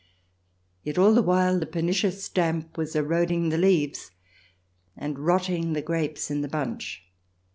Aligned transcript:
Yet 0.81 0.97
all 0.97 1.13
the 1.13 1.21
while 1.21 1.59
the 1.59 1.67
pernicious 1.67 2.27
damp 2.27 2.75
was 2.75 2.95
eroding 2.95 3.49
the 3.49 3.57
leaves 3.59 4.09
and 4.97 5.19
rotting 5.19 5.73
the 5.73 5.81
grapes 5.83 6.31
in 6.31 6.41
the 6.41 6.47
bunch. 6.47 7.03